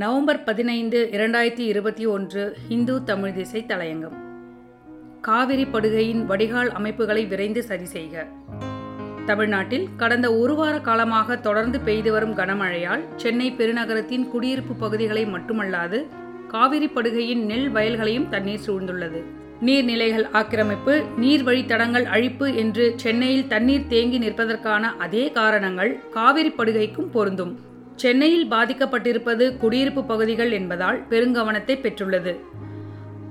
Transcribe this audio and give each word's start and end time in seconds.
November 0.00 0.44
பதினைந்து 0.44 1.08
இரண்டாயிரத்தி 1.12 1.58
இருபத்தி 1.58 2.06
ஒன்று 2.06 2.56
இந்து 2.68 3.04
தமிழ் 3.04 3.32
திசை 3.32 3.64
தலையங்கம். 3.68 4.16
காவிரி 5.20 5.64
படுகையின் 5.64 6.24
வடிகால் 6.24 6.70
அமைப்புகளை 6.70 7.26
விரைந்து 7.26 7.62
சரி 7.62 7.84
செய்க. 7.84 8.26
தமிழ்நாட்டில் 9.26 9.88
கடந்த 9.96 10.36
ஒரு 10.36 10.54
வார 10.54 10.78
காலமாக 10.78 11.36
தொடர்ந்து 11.36 11.80
பெய்து 11.80 12.12
வரும் 12.12 12.36
கனமழையால் 12.36 13.04
சென்னை 13.16 13.52
பெருநகரத்தின் 13.52 14.28
குடியிருப்பு 14.28 14.74
பகுதிகளை 14.74 15.24
மட்டுமல்லாது 15.24 16.06
காவிரி 16.48 16.86
படுகையின் 16.86 17.44
நெல் 17.44 17.70
வயல்களையும் 17.70 18.28
தண்ணீர் 18.28 18.66
சூழ்ந்துள்ளது. 18.66 19.22
நீர்நிலைகள் 19.60 20.28
ஆக்கிரமிப்பு 20.32 21.02
நீர் 21.16 21.44
வழித்தடங்கள் 21.44 22.04
அழிப்பு 22.04 22.54
என்று 22.54 22.92
சென்னையில் 22.96 23.46
தண்ணீர் 23.46 23.86
தேங்கி 23.86 24.18
நிற்பதற்கான 24.18 24.80
அதே 24.98 25.30
காரணங்கள் 25.30 26.00
காவிரி 26.10 26.52
படுகைக்கும் 26.58 27.10
பொருந்தும். 27.12 27.74
சென்னையில் 27.96 28.50
பாதிக்கப்பட்டிருப்பது 28.50 29.56
குடியிருப்பு 29.56 30.04
பகுதிகள் 30.04 30.50
என்பதால் 30.50 31.08
பெருங்கவனத்தை 31.10 31.74
பெற்றுள்ளது. 31.80 32.40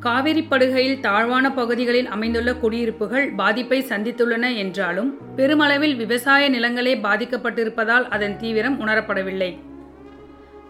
காவிரி 0.00 0.46
படுகையில் 0.50 1.00
தாழ்வான 1.00 1.52
பகுதிகளில் 1.52 2.06
அமைந்துள்ள 2.06 2.54
குடியிருப்புகள் 2.54 3.30
பாதிப்பை 3.30 3.84
சந்தித்துள்ளன 3.88 4.56
என்றாலும் 4.56 5.18
பெருமளவில் 5.36 5.96
விவசாய 5.96 6.50
நிலங்களே 6.50 6.94
பாதிக்கப்பட்டிருப்பதால் 7.06 8.06
அதன் 8.08 8.36
தீவிரம் 8.38 8.86
உணரப்படவில்லை. 8.86 9.58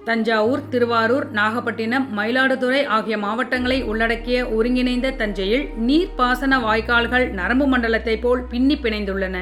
தஞ்சாவூர் 0.05 0.69
திருவாரூர் 0.69 1.31
நாகப்பட்டினம் 1.31 2.19
மயிலாடுதுறை 2.19 2.87
ஆகிய 2.87 3.19
மாவட்டங்களை 3.19 3.83
உள்ளடக்கிய 3.83 4.47
ஒருங்கிணைந்த 4.49 5.11
தஞ்சையில் 5.11 5.67
நீர்ப்பாசன 5.87 6.61
வாய்க்கால்கள் 6.67 7.29
நரம்பு 7.31 7.67
மண்டலத்தைப் 7.67 8.21
போல் 8.21 8.43
பின்னி 8.43 8.75
பிணைந்துள்ளன. 8.75 9.37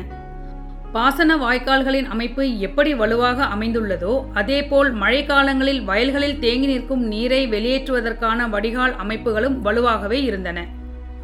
பாசன 0.94 1.30
வாய்க்கால்களின் 1.36 2.08
அமைப்பு 2.14 2.44
எப்படி 2.66 2.92
வலுவாக 2.94 3.44
அமைந்துள்ளதோ 3.54 4.12
அதேபோல் 4.40 4.90
மழைக்காலங்களில் 5.02 5.82
வயல்களில் 5.84 6.38
தேங்கி 6.38 6.66
நிற்கும் 6.66 7.02
நீரை 7.12 7.40
வெளியேற்றுவதற்கான 7.54 8.48
வடிகால் 8.54 8.94
அமைப்புகளும் 9.02 9.56
வலுவாகவே 9.66 10.20
இருந்தன. 10.24 10.58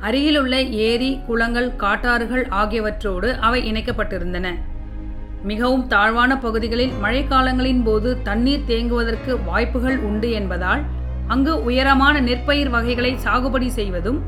அருகிலுள்ள 0.00 0.54
ஏரி 0.88 1.10
குளங்கள் 1.26 1.70
காட்டாறுகள் 1.76 2.44
ஆகியவற்றோடு 2.60 3.28
அவை 3.46 3.60
இணைக்கப்பட்டிருந்தன. 3.70 4.46
மிகவும் 5.50 5.86
தாழ்வான 5.86 6.32
பகுதிகளில் 6.38 6.94
மழைக்காலங்களின் 7.04 7.82
போது 7.82 8.10
தண்ணீர் 8.22 8.68
தேங்குவதற்கு 8.68 9.32
வாய்ப்புகள் 9.48 9.98
உண்டு 10.08 10.30
என்பதால் 10.40 10.82
அங்கு 11.28 11.54
உயரமான 11.64 12.14
நெற்பயிர் 12.20 12.72
வகைகளை 12.76 13.12
சாகுபடி 13.24 13.68
செய்வதும் 13.78 14.20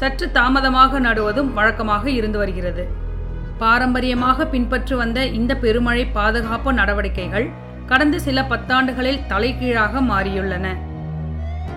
சற்று 0.00 0.26
தாமதமாக 0.32 1.00
நடுவதும் 1.00 1.52
வழக்கமாக 1.52 2.04
இருந்து 2.10 2.38
வருகிறது. 2.38 2.84
பாரம்பரியமாக 3.62 4.46
பின்பற்றி 4.52 4.94
வந்த 5.00 5.18
இந்த 5.38 5.52
பெருமழை 5.64 6.04
பாதுகாப்பு 6.16 6.70
நடவடிக்கைகள் 6.78 7.46
கடந்த 7.90 8.16
சில 8.26 8.38
பத்தாண்டுகளில் 8.52 9.22
தலைகீழாக 9.30 10.00
மாறியுள்ளன. 10.10 10.66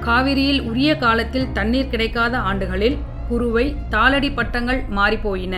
காவிரியில் 0.06 0.62
உரிய 0.70 0.92
காலத்தில் 1.04 1.52
தண்ணீர் 1.58 1.92
கிடைக்காத 1.94 2.36
ஆண்டுகளில் 2.50 2.98
குறுவை 3.30 3.66
தாளடி 3.94 4.30
பட்டங்கள் 4.40 4.82
மாறிப்போயின. 4.98 5.56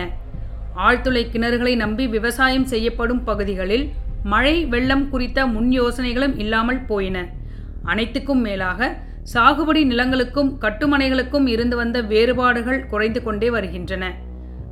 ஆழ்துளை 0.86 1.22
கிணறுகளை 1.32 1.74
நம்பி 1.82 2.04
விவசாயம் 2.16 2.68
செய்யப்படும் 2.72 3.22
பகுதிகளில் 3.28 3.86
மழை 4.32 4.54
வெள்ளம் 4.72 5.06
குறித்த 5.12 5.38
முன் 5.54 5.70
யோசனைகளும் 5.80 6.34
இல்லாமல் 6.42 6.80
போயின. 6.90 7.18
அனைத்துக்கும் 7.90 8.42
மேலாக 8.46 8.90
சாகுபடி 9.34 9.82
நிலங்களுக்கும் 9.90 10.50
கட்டுமனைகளுக்கும் 10.64 11.46
இருந்து 11.54 11.76
வந்த 11.82 11.98
வேறுபாடுகள் 12.12 12.86
குறைந்து 12.92 13.22
கொண்டே 13.26 13.48
வருகின்றன. 13.56 14.04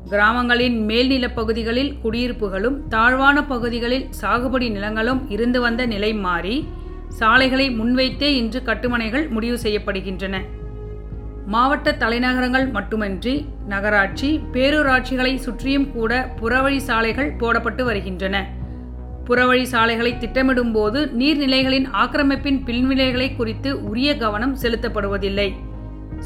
கிராமங்களின் 0.08 0.84
மேல்நிலப் 0.84 1.34
பகுதிகளில் 1.34 1.94
குடியிருப்புகளும் 2.02 2.88
தாழ்வான 2.88 3.44
பகுதிகளில் 3.44 4.08
சாகுபடி 4.20 4.70
நிலங்களும் 4.70 5.30
இருந்து 5.30 5.60
வந்த 5.60 5.86
நிலை 5.86 6.14
மாறி 6.14 6.68
சாலைகளை 7.08 7.70
முன்வைத்தே 7.80 8.22
இன்று 8.22 8.62
கட்டுமனைகள் 8.62 9.28
முடிவு 9.28 9.58
செய்யப்படுகின்றன. 9.62 10.36
மாவட்ட 11.46 11.92
தலைநகரங்கள் 11.92 12.70
மட்டுமன்றி 12.70 13.46
நகராட்சி 13.68 14.40
பேரூராட்சிகளை 14.52 15.34
சுற்றியும் 15.34 15.92
கூட 15.92 16.34
புறவழி 16.40 16.76
சாலைகள் 16.76 17.36
போடப்பட்டு 17.36 17.82
வருகின்றன. 17.82 18.50
புறவழி 19.26 19.62
சாலைகளை 19.62 20.12
திட்டமிடும்போது 20.12 21.10
நீர்நிலைகளின் 21.18 21.88
ஆக்கிரமிப்பின் 22.04 22.64
பின்விளைகளை 22.64 23.36
குறித்து 23.36 23.84
உரிய 23.84 24.16
கவனம் 24.16 24.56
செலுத்தப்படுவதில்லை. 24.62 25.52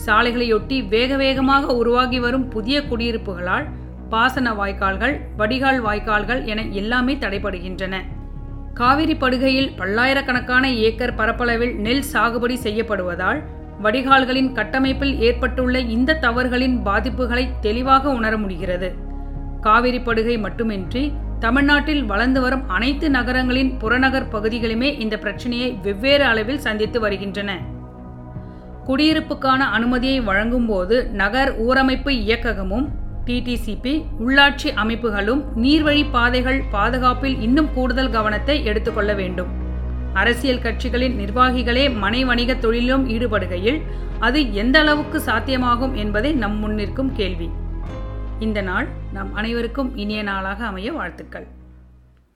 சாலைகளையொட்டி 0.06 0.88
வேக 0.88 1.16
வேகமாக 1.16 1.74
உருவாகி 1.74 2.18
வரும் 2.18 2.48
புதிய 2.48 2.80
குடியிருப்புகளால் 2.80 3.66
பாசன 4.08 4.52
வாய்க்கால்கள் 4.54 5.20
வடிகால் 5.36 5.80
வாய்க்கால்கள் 5.82 6.44
என 6.44 6.62
எல்லாமே 6.62 7.14
தடைபடுகின்றன. 7.14 7.96
காவிரி 8.74 9.14
படுகையில் 9.14 9.72
பல்லாயிரக்கணக்கான 9.76 10.70
ஏக்கர் 10.74 11.14
பரப்பளவில் 11.14 11.74
நெல் 11.74 12.04
சாகுபடி 12.12 12.56
செய்யப்படுவதால் 12.62 13.40
வடிகால்களின் 13.80 14.52
கட்டமைப்பில் 14.52 15.18
ஏற்பட்டுள்ள 15.18 15.78
இந்த 15.78 16.14
தவறுகளின் 16.14 16.76
பாதிப்புகளை 16.86 17.48
தெளிவாக 17.60 18.12
உணர 18.12 18.36
முடிகிறது. 18.36 18.94
காவிரி 19.60 19.98
படுகை 19.98 20.38
மட்டுமின்றி 20.38 21.12
தமிழ்நாட்டில் 21.40 22.04
வளர்ந்து 22.04 22.40
வரும் 22.40 22.68
அனைத்து 22.68 23.10
நகரங்களின் 23.10 23.76
புறநகர் 23.78 24.28
பகுதிகளுமே 24.32 24.98
இந்த 24.98 25.16
பிரச்சனையை 25.16 25.72
வெவ்வேறு 25.72 26.24
அளவில் 26.24 26.58
சந்தித்து 26.58 27.00
வருகின்றன. 27.00 27.79
குடியிருப்புக்கான 28.86 29.58
அனுமதியை 29.76 30.20
வழங்கும்போது 30.20 31.06
நகர் 31.06 31.50
ஊரமைப்பு 31.66 32.08
இயக்ககமும் 32.08 32.88
டிடிசிபி 33.24 34.04
உள்ளாட்சி 34.26 34.68
அமைப்புகளும் 34.74 35.42
நீர்வழி 35.56 36.04
பாதைகள் 36.10 36.62
பாதுகாப்பில் 36.70 37.40
இன்னும் 37.40 37.72
கூடுதல் 37.74 38.10
கவனத்தை 38.10 38.64
எடுத்துக்கொள்ள 38.64 39.14
வேண்டும். 39.14 39.50
அரசியல் 40.12 40.58
கட்சிகளின் 40.58 41.14
நிர்வாகிகளே 41.14 41.90
மனை 41.90 42.24
வணிக 42.24 42.54
தொழிலும் 42.54 43.08
ஈடுபடுகையில் 43.08 43.80
அது 44.18 44.52
எந்த 44.52 44.78
அளவுக்கு 44.78 45.18
சாத்தியமாகும் 45.26 45.94
என்பதை 45.94 46.32
நம் 46.32 46.58
முன்னிற்கும் 46.62 47.12
கேள்வி. 47.12 47.50
இந்த 48.38 48.60
நாள் 48.62 48.88
நம் 49.12 49.34
அனைவருக்கும் 49.34 49.96
இனிய 49.96 50.22
நாளாக 50.22 50.66
அமைய 50.66 50.92
வாழ்த்துக்கள். 50.92 51.46